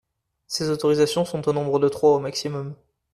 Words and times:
Ces 0.47 0.71
autorisations 0.71 1.25
sont 1.25 1.47
au 1.47 1.53
nombre 1.53 1.77
de 1.77 1.87
trois 1.87 2.15
au 2.15 2.19
maximum. 2.19 2.73